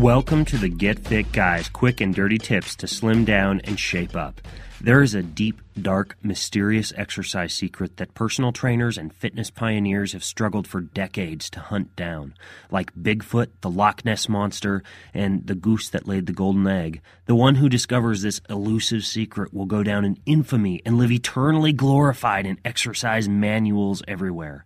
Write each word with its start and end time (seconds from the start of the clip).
Welcome 0.00 0.46
to 0.46 0.56
the 0.56 0.70
Get 0.70 0.98
Fit 1.00 1.30
Guys 1.30 1.68
quick 1.68 2.00
and 2.00 2.14
dirty 2.14 2.38
tips 2.38 2.74
to 2.76 2.86
slim 2.86 3.26
down 3.26 3.60
and 3.64 3.78
shape 3.78 4.16
up. 4.16 4.40
There 4.80 5.02
is 5.02 5.14
a 5.14 5.22
deep, 5.22 5.60
dark, 5.78 6.16
mysterious 6.22 6.90
exercise 6.96 7.52
secret 7.52 7.98
that 7.98 8.14
personal 8.14 8.50
trainers 8.50 8.96
and 8.96 9.12
fitness 9.12 9.50
pioneers 9.50 10.14
have 10.14 10.24
struggled 10.24 10.66
for 10.66 10.80
decades 10.80 11.50
to 11.50 11.60
hunt 11.60 11.94
down. 11.96 12.32
Like 12.70 12.94
Bigfoot, 12.94 13.48
the 13.60 13.68
Loch 13.68 14.02
Ness 14.02 14.26
Monster, 14.26 14.82
and 15.12 15.46
the 15.46 15.54
goose 15.54 15.90
that 15.90 16.08
laid 16.08 16.24
the 16.24 16.32
golden 16.32 16.66
egg, 16.66 17.02
the 17.26 17.34
one 17.34 17.56
who 17.56 17.68
discovers 17.68 18.22
this 18.22 18.40
elusive 18.48 19.04
secret 19.04 19.52
will 19.52 19.66
go 19.66 19.82
down 19.82 20.06
in 20.06 20.16
infamy 20.24 20.80
and 20.86 20.96
live 20.96 21.12
eternally 21.12 21.74
glorified 21.74 22.46
in 22.46 22.56
exercise 22.64 23.28
manuals 23.28 24.02
everywhere. 24.08 24.64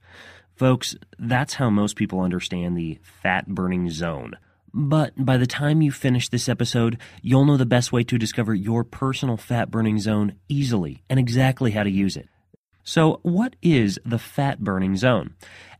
Folks, 0.55 0.95
that's 1.19 1.55
how 1.55 1.71
most 1.71 1.97
people 1.97 2.21
understand 2.21 2.77
the 2.77 3.01
fat 3.03 3.48
burning 3.48 3.91
zone. 3.91 4.37
But 4.77 5.12
by 5.25 5.36
the 5.36 5.47
time 5.47 5.83
you 5.83 5.92
finish 5.92 6.28
this 6.28 6.48
episode, 6.48 6.98
you'll 7.22 7.44
know 7.44 7.56
the 7.56 7.64
best 7.64 7.92
way 7.92 8.03
to 8.03 8.19
discover 8.19 8.53
your 8.53 8.83
personal 8.83 9.36
fat 9.36 9.70
burning 9.70 10.00
zone 10.00 10.34
easily 10.48 11.05
and 11.08 11.20
exactly 11.20 11.70
how 11.70 11.84
to 11.84 11.91
use 11.91 12.17
it. 12.17 12.28
So, 12.83 13.20
what 13.22 13.55
is 13.62 14.00
the 14.05 14.19
fat 14.19 14.58
burning 14.58 14.97
zone? 14.97 15.34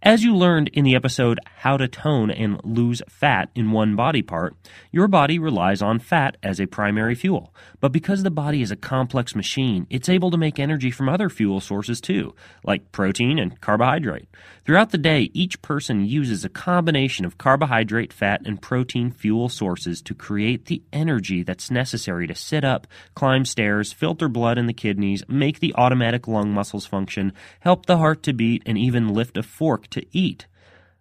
As 0.05 0.23
you 0.23 0.37
learned 0.37 0.69
in 0.75 0.85
the 0.85 0.95
episode 0.95 1.41
How 1.47 1.79
to 1.79 1.89
Tone 1.89 2.31
and 2.31 2.61
Lose 2.63 3.01
Fat 3.09 3.49
in 3.55 3.73
One 3.73 3.97
Body 3.97 4.21
Part, 4.21 4.55
your 4.93 5.09
body 5.09 5.39
relies 5.39 5.81
on 5.81 5.99
fat 5.99 6.37
as 6.43 6.61
a 6.61 6.67
primary 6.67 7.15
fuel. 7.15 7.55
But 7.81 7.91
because 7.91 8.23
the 8.23 8.31
body 8.31 8.61
is 8.61 8.71
a 8.71 8.77
complex 8.77 9.35
machine, 9.35 9.87
it's 9.89 10.11
able 10.11 10.31
to 10.31 10.37
make 10.37 10.59
energy 10.59 10.91
from 10.91 11.09
other 11.09 11.31
fuel 11.31 11.59
sources 11.59 12.03
too, 12.03 12.35
like 12.65 12.93
protein 12.93 13.39
and 13.39 13.59
carbohydrate. 13.63 14.29
Throughout 14.67 14.91
the 14.91 14.99
day, 14.99 15.31
each 15.33 15.63
person 15.63 16.05
uses 16.05 16.45
a 16.45 16.51
combination 16.51 17.25
of 17.25 17.39
carbohydrate, 17.39 18.13
fat, 18.13 18.43
and 18.45 18.61
protein 18.61 19.11
fuel 19.11 19.49
sources 19.49 20.03
to 20.03 20.15
create 20.15 20.67
the 20.67 20.83
energy 20.93 21.43
that's 21.43 21.71
necessary 21.71 22.27
to 22.27 22.35
sit 22.35 22.63
up, 22.63 22.87
climb 23.15 23.47
stairs, 23.47 23.91
filter 23.91 24.29
blood 24.29 24.59
in 24.59 24.67
the 24.67 24.75
kidneys, 24.75 25.23
make 25.29 25.61
the 25.61 25.75
automatic 25.77 26.29
lung 26.29 26.53
muscles 26.53 26.85
function, 26.85 27.33
help 27.61 27.87
the 27.87 27.97
heart 27.97 28.23
to 28.25 28.35
beat, 28.35 28.63
and 28.67 28.77
even 28.77 29.09
lift 29.09 29.39
a 29.39 29.43
fork 29.43 29.89
to 29.95 30.07
eat. 30.13 30.47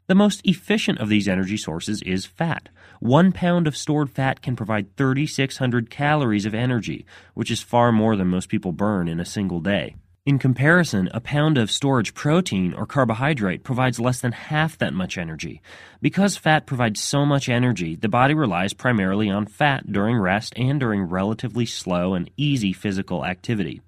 The 0.07 0.15
most 0.15 0.41
efficient 0.43 0.99
of 0.99 1.09
these 1.09 1.27
energy 1.27 1.57
sources 1.57 2.01
is 2.01 2.25
fat. 2.25 2.69
One 2.99 3.31
pound 3.31 3.67
of 3.67 3.77
stored 3.77 4.09
fat 4.09 4.41
can 4.41 4.55
provide 4.55 4.95
3,600 4.97 5.89
calories 5.89 6.45
of 6.45 6.53
energy, 6.53 7.05
which 7.33 7.51
is 7.51 7.61
far 7.61 7.91
more 7.91 8.15
than 8.15 8.27
most 8.27 8.49
people 8.49 8.71
burn 8.71 9.07
in 9.07 9.19
a 9.19 9.25
single 9.25 9.59
day. 9.59 9.95
In 10.25 10.39
comparison, 10.39 11.09
a 11.13 11.19
pound 11.19 11.57
of 11.57 11.69
storage 11.69 12.13
protein 12.13 12.73
or 12.73 12.85
carbohydrate 12.85 13.63
provides 13.63 13.99
less 13.99 14.21
than 14.21 14.31
half 14.31 14.77
that 14.77 14.93
much 14.93 15.17
energy. 15.17 15.61
Because 16.01 16.37
fat 16.37 16.65
provides 16.65 17.01
so 17.01 17.25
much 17.25 17.49
energy, 17.49 17.97
the 17.97 18.07
body 18.07 18.33
relies 18.33 18.73
primarily 18.73 19.29
on 19.29 19.47
fat 19.47 19.91
during 19.91 20.17
rest 20.17 20.53
and 20.55 20.79
during 20.79 21.01
relatively 21.01 21.65
slow 21.65 22.13
and 22.13 22.31
easy 22.37 22.71
physical 22.71 23.25
activity. 23.25 23.81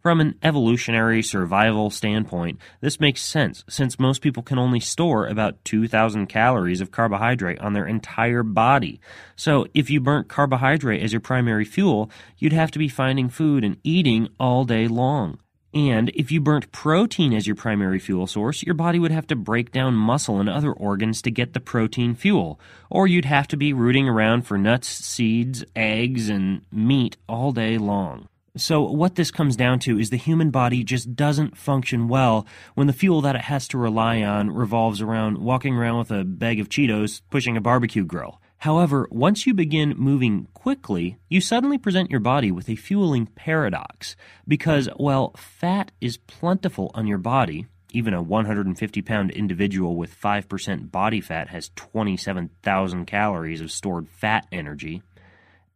From 0.00 0.18
an 0.22 0.36
evolutionary 0.42 1.22
survival 1.22 1.90
standpoint, 1.90 2.58
this 2.80 3.00
makes 3.00 3.22
sense 3.22 3.64
since 3.68 4.00
most 4.00 4.22
people 4.22 4.42
can 4.42 4.58
only 4.58 4.80
store 4.80 5.26
about 5.26 5.62
2,000 5.66 6.26
calories 6.26 6.80
of 6.80 6.90
carbohydrate 6.90 7.58
on 7.58 7.74
their 7.74 7.84
entire 7.84 8.42
body. 8.42 8.98
So, 9.36 9.66
if 9.74 9.90
you 9.90 10.00
burnt 10.00 10.28
carbohydrate 10.28 11.02
as 11.02 11.12
your 11.12 11.20
primary 11.20 11.66
fuel, 11.66 12.10
you'd 12.38 12.54
have 12.54 12.70
to 12.70 12.78
be 12.78 12.88
finding 12.88 13.28
food 13.28 13.62
and 13.62 13.76
eating 13.84 14.28
all 14.40 14.64
day 14.64 14.88
long. 14.88 15.38
And 15.74 16.08
if 16.14 16.32
you 16.32 16.40
burnt 16.40 16.72
protein 16.72 17.34
as 17.34 17.46
your 17.46 17.54
primary 17.54 17.98
fuel 17.98 18.26
source, 18.26 18.62
your 18.62 18.74
body 18.74 18.98
would 18.98 19.12
have 19.12 19.26
to 19.26 19.36
break 19.36 19.70
down 19.70 19.94
muscle 19.94 20.40
and 20.40 20.48
other 20.48 20.72
organs 20.72 21.20
to 21.22 21.30
get 21.30 21.52
the 21.52 21.60
protein 21.60 22.14
fuel. 22.14 22.58
Or 22.88 23.06
you'd 23.06 23.26
have 23.26 23.48
to 23.48 23.56
be 23.58 23.74
rooting 23.74 24.08
around 24.08 24.46
for 24.46 24.56
nuts, 24.56 24.88
seeds, 24.88 25.62
eggs, 25.76 26.30
and 26.30 26.62
meat 26.72 27.18
all 27.28 27.52
day 27.52 27.76
long. 27.76 28.28
So, 28.56 28.82
what 28.82 29.14
this 29.14 29.30
comes 29.30 29.54
down 29.54 29.78
to 29.80 29.98
is 29.98 30.10
the 30.10 30.16
human 30.16 30.50
body 30.50 30.82
just 30.82 31.14
doesn't 31.14 31.56
function 31.56 32.08
well 32.08 32.46
when 32.74 32.88
the 32.88 32.92
fuel 32.92 33.20
that 33.20 33.36
it 33.36 33.42
has 33.42 33.68
to 33.68 33.78
rely 33.78 34.22
on 34.22 34.50
revolves 34.50 35.00
around 35.00 35.38
walking 35.38 35.76
around 35.76 35.98
with 35.98 36.10
a 36.10 36.24
bag 36.24 36.58
of 36.58 36.68
Cheetos 36.68 37.22
pushing 37.30 37.56
a 37.56 37.60
barbecue 37.60 38.04
grill. 38.04 38.40
However, 38.58 39.06
once 39.10 39.46
you 39.46 39.54
begin 39.54 39.94
moving 39.96 40.48
quickly, 40.52 41.16
you 41.28 41.40
suddenly 41.40 41.78
present 41.78 42.10
your 42.10 42.20
body 42.20 42.50
with 42.50 42.68
a 42.68 42.74
fueling 42.74 43.26
paradox. 43.26 44.16
Because, 44.48 44.88
while 44.96 45.32
fat 45.36 45.92
is 46.00 46.16
plentiful 46.16 46.90
on 46.92 47.06
your 47.06 47.18
body, 47.18 47.66
even 47.92 48.14
a 48.14 48.22
150 48.22 49.02
pound 49.02 49.30
individual 49.30 49.96
with 49.96 50.20
5% 50.20 50.90
body 50.90 51.20
fat 51.20 51.48
has 51.50 51.70
27,000 51.76 53.06
calories 53.06 53.60
of 53.60 53.70
stored 53.70 54.08
fat 54.08 54.46
energy 54.52 55.02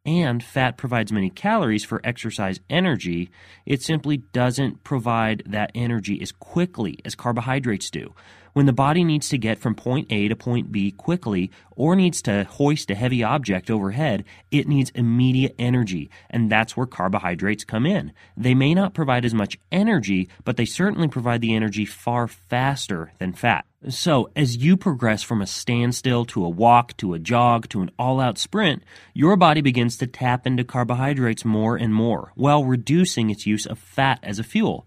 and 0.07 0.43
fat 0.43 0.77
provides 0.77 1.13
many 1.13 1.31
calories 1.31 1.85
for 1.85 2.01
exercise 2.05 2.61
energy, 2.69 3.31
it 3.65 3.83
simply 3.83 4.19
doesn't 4.19 4.85
provide 4.85 5.43
that 5.47 5.71
energy 5.75 6.21
as 6.21 6.33
quickly 6.33 6.99
as 7.05 7.15
carbohydrates 7.15 7.91
do. 7.91 8.15
When 8.55 8.67
the 8.67 8.73
body 8.73 9.03
needs 9.03 9.29
to 9.31 9.39
get 9.39 9.59
from 9.59 9.75
point 9.75 10.07
A 10.13 10.29
to 10.29 10.37
point 10.37 10.71
B 10.71 10.93
quickly 10.93 11.51
or 11.75 11.97
needs 11.97 12.23
to 12.23 12.45
hoist 12.45 12.89
a 12.89 12.95
heavy 12.95 13.25
object 13.25 13.69
overhead, 13.69 14.25
it 14.53 14.69
needs 14.69 14.93
immediate 14.95 15.57
energy, 15.59 16.09
and 16.31 16.49
that's 16.49 16.77
where 16.77 16.87
carbohydrates 16.87 17.65
come 17.65 17.85
in. 17.85 18.13
They 18.37 18.55
may 18.55 18.73
not 18.73 18.95
provide 18.95 19.25
as 19.25 19.35
much 19.35 19.59
energy, 19.73 20.29
but 20.45 20.57
they 20.57 20.67
certainly 20.67 21.09
provide 21.09 21.41
the 21.41 21.53
energy 21.53 21.85
far 21.85 22.29
faster 22.29 23.13
than 23.19 23.33
fat. 23.33 23.67
So, 23.89 24.31
as 24.37 24.57
you 24.57 24.77
progress 24.77 25.25
from 25.25 25.43
a 25.43 25.49
standstill 25.49 26.25
to 26.27 26.45
a 26.45 26.49
walk 26.49 26.97
to 26.99 27.13
a 27.13 27.19
jog 27.19 27.69
to 27.71 27.83
an 27.83 27.91
all 27.99 28.21
out 28.21 28.39
sprint, 28.39 28.85
your 29.15 29.37
body 29.37 29.63
begins 29.63 29.97
to 29.97 30.07
tap 30.07 30.47
into 30.47 30.63
carbohydrates 30.63 31.45
more 31.45 31.77
and 31.77 31.93
more 31.93 32.31
while 32.37 32.65
reducing 32.65 33.31
its 33.31 33.47
use 33.47 33.67
of 33.67 33.81
fat 33.81 34.21
as 34.23 34.39
a 34.39 34.45
fuel. 34.45 34.87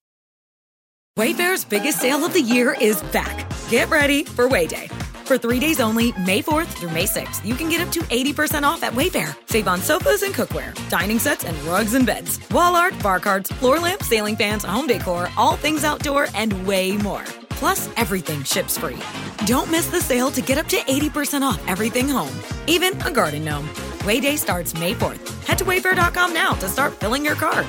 Wayfair's 1.17 1.65
biggest 1.65 1.99
sale 1.99 2.23
of 2.25 2.31
the 2.31 2.41
year 2.41 2.75
is 2.79 3.03
back. 3.11 3.51
Get 3.69 3.89
ready 3.89 4.23
for 4.23 4.47
Wayday. 4.47 4.89
For 5.25 5.37
three 5.37 5.59
days 5.59 5.81
only, 5.81 6.13
May 6.13 6.41
4th 6.41 6.67
through 6.67 6.91
May 6.91 7.03
6th, 7.03 7.45
you 7.45 7.53
can 7.55 7.67
get 7.67 7.81
up 7.81 7.91
to 7.91 7.99
80% 7.99 8.63
off 8.63 8.81
at 8.81 8.93
Wayfair. 8.93 9.35
Save 9.49 9.67
on 9.67 9.79
sofas 9.79 10.23
and 10.23 10.33
cookware, 10.33 10.73
dining 10.89 11.19
sets 11.19 11.43
and 11.43 11.61
rugs 11.63 11.95
and 11.95 12.05
beds, 12.05 12.39
wall 12.51 12.77
art, 12.77 12.97
bar 12.99 13.19
cards, 13.19 13.51
floor 13.51 13.77
lamps, 13.77 14.07
ceiling 14.07 14.37
fans, 14.37 14.63
home 14.63 14.87
decor, 14.87 15.27
all 15.35 15.57
things 15.57 15.83
outdoor, 15.83 16.27
and 16.33 16.65
way 16.65 16.95
more. 16.97 17.23
Plus, 17.49 17.89
everything 17.97 18.41
ships 18.43 18.77
free. 18.77 18.97
Don't 19.45 19.69
miss 19.69 19.87
the 19.87 20.01
sale 20.01 20.31
to 20.31 20.41
get 20.41 20.57
up 20.57 20.67
to 20.69 20.77
80% 20.77 21.41
off 21.41 21.61
everything 21.67 22.07
home, 22.07 22.35
even 22.67 22.99
a 23.01 23.11
garden 23.11 23.43
gnome. 23.43 23.67
Wayday 24.05 24.37
starts 24.37 24.73
May 24.75 24.93
4th. 24.93 25.43
Head 25.43 25.57
to 25.57 25.65
wayfair.com 25.65 26.33
now 26.33 26.53
to 26.53 26.69
start 26.69 26.93
filling 26.93 27.23
your 27.25 27.35
cart. 27.35 27.65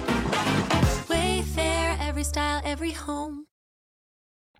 Wayfair, 1.08 1.98
every 2.00 2.24
style, 2.24 2.62
every 2.64 2.92
home. 2.92 3.21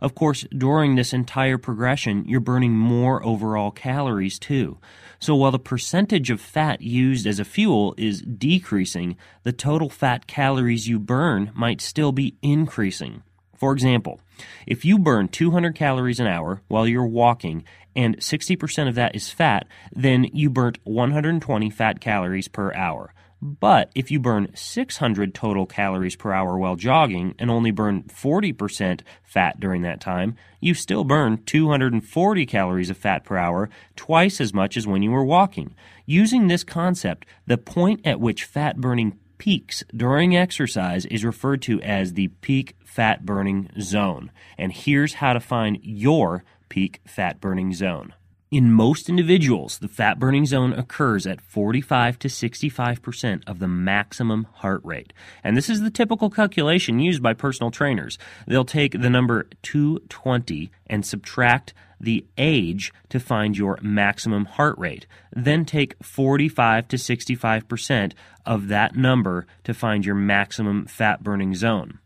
Of 0.03 0.17
course, 0.17 0.45
during 0.51 0.97
this 0.97 1.13
entire 1.13 1.59
progression, 1.59 2.25
you're 2.27 2.41
burning 2.41 2.73
more 2.73 3.25
overall 3.25 3.71
calories 3.71 4.37
too. 4.37 4.79
So 5.21 5.37
while 5.37 5.53
the 5.53 5.61
percentage 5.61 6.29
of 6.29 6.41
fat 6.41 6.83
used 6.83 7.25
as 7.25 7.39
a 7.39 7.45
fuel 7.45 7.95
is 7.97 8.21
decreasing, 8.21 9.17
the 9.45 9.53
total 9.53 9.89
fat 9.89 10.27
calories 10.27 10.89
you 10.89 10.99
burn 10.99 11.53
might 11.55 11.81
still 11.81 12.11
be 12.11 12.35
increasing. 12.43 13.23
For 13.57 13.73
example, 13.73 14.21
if 14.67 14.85
you 14.85 14.99
burn 14.99 15.29
200 15.29 15.77
calories 15.77 16.19
an 16.19 16.27
hour 16.27 16.63
while 16.67 16.89
you're 16.89 17.07
walking 17.07 17.63
and 17.95 18.17
60% 18.19 18.89
of 18.89 18.97
that 18.97 19.15
is 19.15 19.31
fat, 19.31 19.69
then 19.95 20.25
you 20.33 20.51
burnt 20.51 20.79
120 20.83 21.71
fat 21.71 22.01
calories 22.01 22.49
per 22.49 22.75
hour. 22.75 23.15
But 23.45 23.91
if 23.97 24.13
you 24.13 24.21
burn 24.21 24.53
600 24.55 25.35
total 25.35 25.67
calories 25.67 26.15
per 26.15 26.33
hour 26.33 26.57
while 26.57 26.77
jogging 26.77 27.35
and 27.41 27.51
only 27.51 27.73
burn 27.73 28.05
40% 28.05 29.01
fat 29.25 29.59
during 29.59 29.83
that 29.83 30.01
time, 30.01 30.37
you 30.61 30.75
still 30.75 31.03
burn 31.03 31.43
240 31.45 32.47
calories 32.47 32.89
of 32.89 32.97
fat 32.97 33.25
per 33.25 33.37
hour, 33.37 33.69
twice 33.97 34.41
as 34.41 34.55
much 34.55 34.77
as 34.77 34.87
when 34.87 35.03
you 35.03 35.11
were 35.11 35.25
walking. 35.25 35.75
Using 36.07 36.47
this 36.47 36.63
concept, 36.63 37.27
the 37.45 37.59
point 37.59 38.07
at 38.07 38.21
which 38.21 38.45
fat 38.45 38.81
burning 38.81 39.19
peaks 39.39 39.83
during 39.93 40.37
exercise 40.37 41.05
is 41.07 41.25
referred 41.25 41.63
to 41.63 41.81
as 41.83 42.13
the 42.13 42.29
peak 42.29 42.77
fat 42.85 43.27
burning 43.27 43.69
zone. 43.81 44.31
And 44.57 44.73
here's 44.73 45.15
how 45.15 45.33
to 45.33 45.41
find 45.41 45.81
your 45.83 46.45
peak 46.69 47.01
fat 47.05 47.41
burning 47.41 47.75
zone. 47.75 48.15
In 48.53 48.71
most 48.71 49.09
individuals, 49.09 49.79
the 49.79 49.89
fat 49.89 50.19
burning 50.19 50.45
zone 50.45 50.75
occurs 50.75 51.27
at 51.27 51.41
45 51.41 52.19
to 52.19 52.29
65% 52.29 53.43
of 53.47 53.61
the 53.61 53.67
maximum 53.67 54.47
heart 54.57 54.83
rate. 54.85 55.15
And 55.43 55.57
this 55.57 55.71
is 55.71 55.81
the 55.81 55.91
typical 55.91 56.29
calculation 56.29 56.99
used 56.99 57.23
by 57.23 57.33
personal 57.33 57.71
trainers. 57.71 58.19
They'll 58.47 58.67
take 58.67 58.93
the 58.93 59.09
number 59.09 59.49
220 59.63 60.71
and 60.87 61.07
subtract 61.07 61.73
the 61.99 62.27
age 62.37 62.93
to 63.09 63.19
find 63.19 63.57
your 63.57 63.79
maximum 63.81 64.45
heart 64.45 64.77
rate. 64.77 65.07
Then 65.35 65.65
take 65.65 65.97
45 66.05 66.89
to 66.89 66.97
65% 66.99 68.13
of 68.45 68.69
that 68.69 68.95
number 68.95 69.47
to 69.65 69.73
find 69.73 70.05
your 70.05 70.15
maximum 70.15 70.85
fat 70.85 71.23
burning 71.23 71.55
zone. 71.55 72.01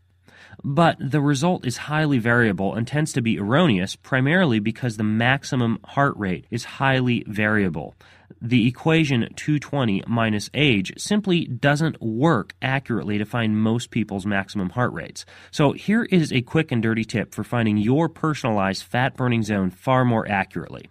But 0.63 0.97
the 0.99 1.21
result 1.21 1.65
is 1.65 1.77
highly 1.77 2.17
variable 2.17 2.73
and 2.73 2.87
tends 2.87 3.13
to 3.13 3.21
be 3.21 3.39
erroneous 3.39 3.95
primarily 3.95 4.59
because 4.59 4.97
the 4.97 5.03
maximum 5.03 5.79
heart 5.83 6.15
rate 6.17 6.45
is 6.49 6.65
highly 6.65 7.23
variable. 7.27 7.95
The 8.41 8.67
equation 8.67 9.21
220 9.35 10.03
minus 10.07 10.49
age 10.53 10.93
simply 10.97 11.45
doesn't 11.45 12.01
work 12.01 12.53
accurately 12.61 13.17
to 13.17 13.25
find 13.25 13.57
most 13.57 13.89
people's 13.89 14.25
maximum 14.25 14.71
heart 14.71 14.93
rates. 14.93 15.25
So 15.51 15.71
here 15.73 16.03
is 16.03 16.33
a 16.33 16.41
quick 16.41 16.71
and 16.71 16.83
dirty 16.83 17.05
tip 17.05 17.33
for 17.33 17.43
finding 17.43 17.77
your 17.77 18.09
personalized 18.09 18.83
fat 18.83 19.15
burning 19.15 19.43
zone 19.43 19.69
far 19.69 20.05
more 20.05 20.27
accurately. 20.29 20.89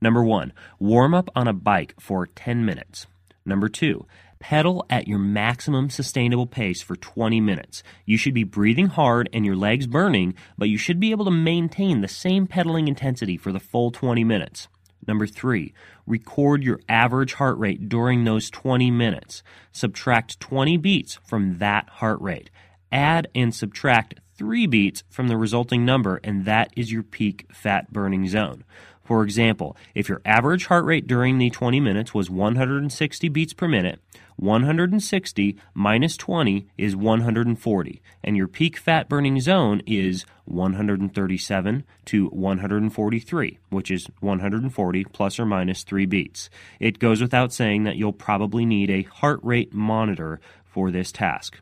Number 0.00 0.22
one, 0.22 0.52
warm 0.78 1.14
up 1.14 1.30
on 1.34 1.48
a 1.48 1.52
bike 1.52 1.94
for 1.98 2.26
10 2.26 2.64
minutes. 2.64 3.06
Number 3.46 3.68
two, 3.68 4.06
pedal 4.44 4.84
at 4.90 5.08
your 5.08 5.18
maximum 5.18 5.88
sustainable 5.88 6.46
pace 6.46 6.82
for 6.82 6.96
20 6.96 7.40
minutes. 7.40 7.82
You 8.04 8.18
should 8.18 8.34
be 8.34 8.44
breathing 8.44 8.88
hard 8.88 9.26
and 9.32 9.46
your 9.46 9.56
legs 9.56 9.86
burning, 9.86 10.34
but 10.58 10.68
you 10.68 10.76
should 10.76 11.00
be 11.00 11.12
able 11.12 11.24
to 11.24 11.30
maintain 11.30 12.02
the 12.02 12.08
same 12.08 12.46
pedaling 12.46 12.86
intensity 12.86 13.38
for 13.38 13.52
the 13.52 13.58
full 13.58 13.90
20 13.90 14.22
minutes. 14.22 14.68
Number 15.08 15.26
three, 15.26 15.72
record 16.06 16.62
your 16.62 16.78
average 16.90 17.32
heart 17.32 17.56
rate 17.56 17.88
during 17.88 18.24
those 18.24 18.50
20 18.50 18.90
minutes. 18.90 19.42
Subtract 19.72 20.38
20 20.40 20.76
beats 20.76 21.18
from 21.26 21.56
that 21.56 21.88
heart 21.88 22.20
rate. 22.20 22.50
Add 22.92 23.28
and 23.34 23.54
subtract 23.54 24.20
three 24.36 24.66
beats 24.66 25.04
from 25.08 25.28
the 25.28 25.38
resulting 25.38 25.86
number, 25.86 26.20
and 26.22 26.44
that 26.44 26.70
is 26.76 26.92
your 26.92 27.02
peak 27.02 27.46
fat 27.50 27.90
burning 27.94 28.28
zone. 28.28 28.64
For 29.04 29.22
example, 29.22 29.74
if 29.94 30.08
your 30.08 30.20
average 30.24 30.66
heart 30.66 30.84
rate 30.84 31.06
during 31.06 31.38
the 31.38 31.48
20 31.48 31.80
minutes 31.80 32.12
was 32.12 32.28
160 32.30 33.28
beats 33.30 33.52
per 33.52 33.68
minute, 33.68 34.00
160 34.36 35.56
minus 35.74 36.16
20 36.16 36.66
is 36.76 36.96
140, 36.96 38.02
and 38.22 38.36
your 38.36 38.48
peak 38.48 38.76
fat 38.76 39.08
burning 39.08 39.40
zone 39.40 39.80
is 39.86 40.24
137 40.46 41.84
to 42.06 42.28
143, 42.28 43.58
which 43.70 43.90
is 43.90 44.08
140 44.20 45.04
plus 45.04 45.38
or 45.38 45.46
minus 45.46 45.82
3 45.84 46.06
beats. 46.06 46.50
It 46.80 46.98
goes 46.98 47.20
without 47.20 47.52
saying 47.52 47.84
that 47.84 47.96
you'll 47.96 48.12
probably 48.12 48.66
need 48.66 48.90
a 48.90 49.02
heart 49.02 49.40
rate 49.42 49.72
monitor 49.72 50.40
for 50.64 50.90
this 50.90 51.12
task. 51.12 51.60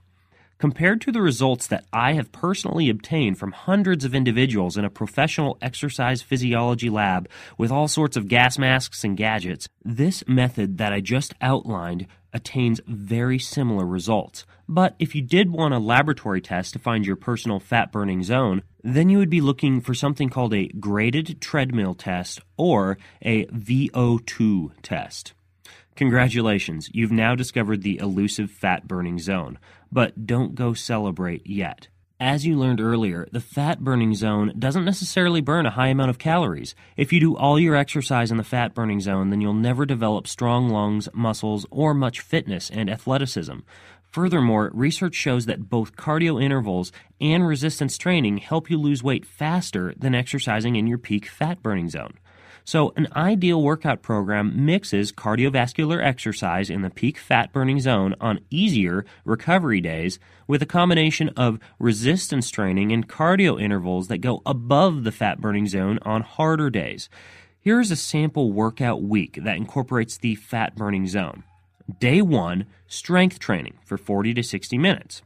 Compared 0.62 1.00
to 1.00 1.10
the 1.10 1.20
results 1.20 1.66
that 1.66 1.84
I 1.92 2.12
have 2.12 2.30
personally 2.30 2.88
obtained 2.88 3.36
from 3.36 3.50
hundreds 3.50 4.04
of 4.04 4.14
individuals 4.14 4.76
in 4.76 4.84
a 4.84 4.90
professional 4.90 5.58
exercise 5.60 6.22
physiology 6.22 6.88
lab 6.88 7.28
with 7.58 7.72
all 7.72 7.88
sorts 7.88 8.16
of 8.16 8.28
gas 8.28 8.58
masks 8.58 9.02
and 9.02 9.16
gadgets, 9.16 9.68
this 9.84 10.22
method 10.28 10.78
that 10.78 10.92
I 10.92 11.00
just 11.00 11.34
outlined 11.40 12.06
attains 12.32 12.80
very 12.86 13.38
similar 13.38 13.86
results. 13.86 14.44
But 14.68 14.94
if 14.98 15.14
you 15.14 15.22
did 15.22 15.50
want 15.50 15.74
a 15.74 15.78
laboratory 15.78 16.40
test 16.40 16.72
to 16.72 16.78
find 16.78 17.06
your 17.06 17.16
personal 17.16 17.60
fat 17.60 17.92
burning 17.92 18.22
zone, 18.22 18.62
then 18.82 19.08
you 19.08 19.18
would 19.18 19.30
be 19.30 19.40
looking 19.40 19.80
for 19.80 19.94
something 19.94 20.28
called 20.28 20.54
a 20.54 20.68
graded 20.68 21.40
treadmill 21.40 21.94
test 21.94 22.40
or 22.56 22.98
a 23.20 23.46
VO2 23.46 24.72
test. 24.82 25.34
Congratulations, 25.94 26.88
you've 26.92 27.12
now 27.12 27.34
discovered 27.34 27.82
the 27.82 27.98
elusive 27.98 28.50
fat 28.50 28.88
burning 28.88 29.18
zone, 29.18 29.58
but 29.90 30.26
don't 30.26 30.54
go 30.54 30.72
celebrate 30.72 31.46
yet. 31.46 31.88
As 32.24 32.46
you 32.46 32.56
learned 32.56 32.80
earlier, 32.80 33.26
the 33.32 33.40
fat 33.40 33.80
burning 33.80 34.14
zone 34.14 34.52
doesn't 34.56 34.84
necessarily 34.84 35.40
burn 35.40 35.66
a 35.66 35.72
high 35.72 35.88
amount 35.88 36.10
of 36.10 36.20
calories. 36.20 36.76
If 36.96 37.12
you 37.12 37.18
do 37.18 37.36
all 37.36 37.58
your 37.58 37.74
exercise 37.74 38.30
in 38.30 38.36
the 38.36 38.44
fat 38.44 38.74
burning 38.74 39.00
zone, 39.00 39.30
then 39.30 39.40
you'll 39.40 39.54
never 39.54 39.84
develop 39.84 40.28
strong 40.28 40.68
lungs, 40.68 41.08
muscles, 41.12 41.66
or 41.68 41.94
much 41.94 42.20
fitness 42.20 42.70
and 42.70 42.88
athleticism. 42.88 43.58
Furthermore, 44.12 44.70
research 44.72 45.16
shows 45.16 45.46
that 45.46 45.68
both 45.68 45.96
cardio 45.96 46.40
intervals 46.40 46.92
and 47.20 47.44
resistance 47.44 47.98
training 47.98 48.36
help 48.36 48.70
you 48.70 48.78
lose 48.78 49.02
weight 49.02 49.26
faster 49.26 49.92
than 49.96 50.14
exercising 50.14 50.76
in 50.76 50.86
your 50.86 50.98
peak 50.98 51.26
fat 51.26 51.60
burning 51.60 51.88
zone. 51.88 52.14
So, 52.64 52.92
an 52.96 53.08
ideal 53.16 53.60
workout 53.60 54.02
program 54.02 54.64
mixes 54.64 55.12
cardiovascular 55.12 56.02
exercise 56.02 56.70
in 56.70 56.82
the 56.82 56.90
peak 56.90 57.18
fat 57.18 57.52
burning 57.52 57.80
zone 57.80 58.14
on 58.20 58.40
easier 58.50 59.04
recovery 59.24 59.80
days 59.80 60.18
with 60.46 60.62
a 60.62 60.66
combination 60.66 61.30
of 61.30 61.58
resistance 61.80 62.50
training 62.50 62.92
and 62.92 63.08
cardio 63.08 63.60
intervals 63.60 64.08
that 64.08 64.18
go 64.18 64.42
above 64.46 65.02
the 65.02 65.12
fat 65.12 65.40
burning 65.40 65.66
zone 65.66 65.98
on 66.02 66.22
harder 66.22 66.70
days. 66.70 67.08
Here 67.60 67.80
is 67.80 67.90
a 67.90 67.96
sample 67.96 68.52
workout 68.52 69.02
week 69.02 69.38
that 69.42 69.56
incorporates 69.56 70.16
the 70.16 70.36
fat 70.36 70.76
burning 70.76 71.06
zone. 71.06 71.44
Day 71.98 72.22
1, 72.22 72.66
strength 72.86 73.38
training 73.38 73.74
for 73.84 73.96
40 73.96 74.34
to 74.34 74.42
60 74.42 74.78
minutes. 74.78 75.22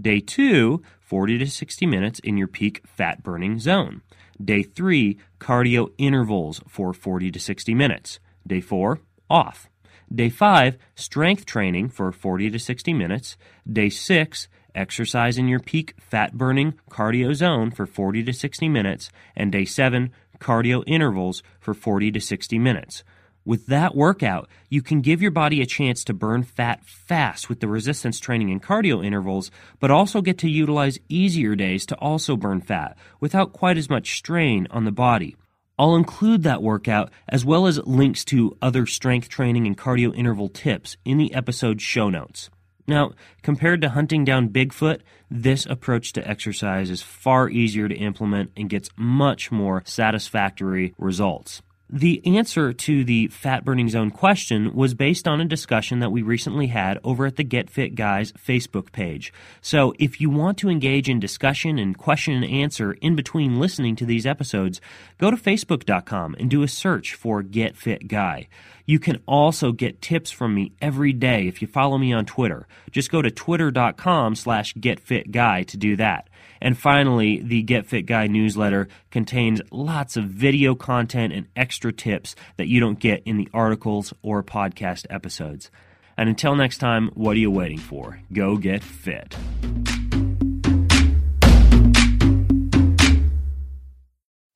Day 0.00 0.20
2, 0.20 0.82
40 1.00 1.38
to 1.38 1.46
60 1.46 1.86
minutes 1.86 2.18
in 2.20 2.36
your 2.36 2.46
peak 2.46 2.82
fat 2.86 3.22
burning 3.22 3.58
zone. 3.58 4.02
Day 4.42 4.62
3, 4.62 5.18
cardio 5.38 5.92
intervals 5.98 6.62
for 6.66 6.94
40 6.94 7.30
to 7.32 7.38
60 7.38 7.74
minutes. 7.74 8.20
Day 8.46 8.60
4, 8.60 8.98
off. 9.28 9.68
Day 10.12 10.30
5, 10.30 10.78
strength 10.94 11.44
training 11.44 11.90
for 11.90 12.10
40 12.10 12.50
to 12.50 12.58
60 12.58 12.94
minutes. 12.94 13.36
Day 13.70 13.90
6, 13.90 14.48
exercise 14.74 15.36
in 15.36 15.46
your 15.46 15.60
peak 15.60 15.94
fat 16.00 16.38
burning 16.38 16.74
cardio 16.90 17.34
zone 17.34 17.70
for 17.70 17.86
40 17.86 18.24
to 18.24 18.32
60 18.32 18.68
minutes, 18.68 19.10
and 19.36 19.52
day 19.52 19.66
7, 19.66 20.10
cardio 20.38 20.82
intervals 20.86 21.42
for 21.60 21.74
40 21.74 22.10
to 22.12 22.20
60 22.20 22.58
minutes. 22.58 23.04
With 23.50 23.66
that 23.66 23.96
workout, 23.96 24.48
you 24.68 24.80
can 24.80 25.00
give 25.00 25.20
your 25.20 25.32
body 25.32 25.60
a 25.60 25.66
chance 25.66 26.04
to 26.04 26.14
burn 26.14 26.44
fat 26.44 26.86
fast 26.86 27.48
with 27.48 27.58
the 27.58 27.66
resistance 27.66 28.20
training 28.20 28.52
and 28.52 28.62
cardio 28.62 29.04
intervals, 29.04 29.50
but 29.80 29.90
also 29.90 30.22
get 30.22 30.38
to 30.38 30.48
utilize 30.48 31.00
easier 31.08 31.56
days 31.56 31.84
to 31.86 31.96
also 31.96 32.36
burn 32.36 32.60
fat 32.60 32.96
without 33.18 33.52
quite 33.52 33.76
as 33.76 33.90
much 33.90 34.14
strain 34.16 34.68
on 34.70 34.84
the 34.84 34.92
body. 34.92 35.34
I'll 35.76 35.96
include 35.96 36.44
that 36.44 36.62
workout 36.62 37.10
as 37.28 37.44
well 37.44 37.66
as 37.66 37.84
links 37.84 38.24
to 38.26 38.56
other 38.62 38.86
strength 38.86 39.28
training 39.28 39.66
and 39.66 39.76
cardio 39.76 40.14
interval 40.14 40.48
tips 40.48 40.96
in 41.04 41.18
the 41.18 41.34
episode 41.34 41.82
show 41.82 42.08
notes. 42.08 42.50
Now, 42.86 43.14
compared 43.42 43.80
to 43.80 43.88
hunting 43.88 44.24
down 44.24 44.50
Bigfoot, 44.50 45.00
this 45.28 45.66
approach 45.66 46.12
to 46.12 46.24
exercise 46.24 46.88
is 46.88 47.02
far 47.02 47.50
easier 47.50 47.88
to 47.88 47.96
implement 47.96 48.52
and 48.56 48.70
gets 48.70 48.90
much 48.96 49.50
more 49.50 49.82
satisfactory 49.84 50.94
results. 50.98 51.62
The 51.92 52.22
answer 52.24 52.72
to 52.72 53.02
the 53.02 53.26
fat 53.28 53.64
burning 53.64 53.88
zone 53.88 54.12
question 54.12 54.74
was 54.74 54.94
based 54.94 55.26
on 55.26 55.40
a 55.40 55.44
discussion 55.44 55.98
that 55.98 56.12
we 56.12 56.22
recently 56.22 56.68
had 56.68 57.00
over 57.02 57.26
at 57.26 57.34
the 57.34 57.42
Get 57.42 57.68
Fit 57.68 57.96
Guys 57.96 58.30
Facebook 58.34 58.92
page. 58.92 59.32
So 59.60 59.92
if 59.98 60.20
you 60.20 60.30
want 60.30 60.56
to 60.58 60.68
engage 60.68 61.08
in 61.08 61.18
discussion 61.18 61.80
and 61.80 61.98
question 61.98 62.34
and 62.34 62.44
answer 62.44 62.92
in 62.92 63.16
between 63.16 63.58
listening 63.58 63.96
to 63.96 64.06
these 64.06 64.24
episodes, 64.24 64.80
go 65.18 65.32
to 65.32 65.36
facebook.com 65.36 66.36
and 66.38 66.48
do 66.48 66.62
a 66.62 66.68
search 66.68 67.14
for 67.14 67.42
Get 67.42 67.76
Fit 67.76 68.06
Guy. 68.06 68.46
You 68.86 69.00
can 69.00 69.20
also 69.26 69.72
get 69.72 70.00
tips 70.00 70.30
from 70.30 70.54
me 70.54 70.70
every 70.80 71.12
day 71.12 71.48
if 71.48 71.60
you 71.60 71.66
follow 71.66 71.98
me 71.98 72.12
on 72.12 72.24
Twitter. 72.24 72.68
Just 72.92 73.10
go 73.10 73.20
to 73.20 73.32
twitter.com 73.32 74.36
slash 74.36 74.74
getfitguy 74.74 75.66
to 75.66 75.76
do 75.76 75.96
that. 75.96 76.29
And 76.60 76.76
finally, 76.76 77.40
the 77.40 77.62
Get 77.62 77.86
Fit 77.86 78.02
Guy 78.02 78.26
newsletter 78.26 78.88
contains 79.10 79.60
lots 79.70 80.16
of 80.16 80.24
video 80.24 80.74
content 80.74 81.32
and 81.32 81.46
extra 81.56 81.92
tips 81.92 82.34
that 82.56 82.68
you 82.68 82.80
don't 82.80 82.98
get 82.98 83.22
in 83.24 83.36
the 83.36 83.48
articles 83.52 84.12
or 84.22 84.42
podcast 84.42 85.06
episodes. 85.10 85.70
And 86.16 86.28
until 86.28 86.54
next 86.54 86.78
time, 86.78 87.10
what 87.14 87.36
are 87.36 87.40
you 87.40 87.50
waiting 87.50 87.78
for? 87.78 88.20
Go 88.32 88.56
get 88.56 88.82
fit. 88.84 89.36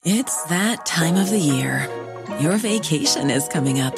It's 0.06 0.42
that 0.44 0.84
time 0.84 1.16
of 1.16 1.30
the 1.30 1.38
year. 1.38 1.88
Your 2.38 2.58
vacation 2.58 3.30
is 3.30 3.48
coming 3.48 3.80
up. 3.80 3.96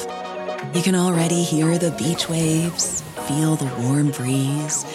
You 0.73 0.81
can 0.81 0.95
already 0.95 1.43
hear 1.43 1.77
the 1.77 1.91
beach 1.91 2.29
waves, 2.29 3.01
feel 3.27 3.57
the 3.57 3.73
warm 3.81 4.11
breeze, 4.11 4.85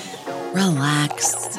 relax, 0.55 1.59